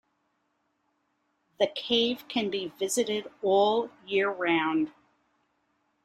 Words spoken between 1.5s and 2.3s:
The cave